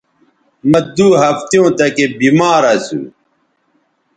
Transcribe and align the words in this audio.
مہ 0.69 0.79
دو 0.95 1.07
ہفتیوں 1.21 1.69
تکے 1.77 2.05
بیمار 2.19 2.63
اسو 2.73 2.99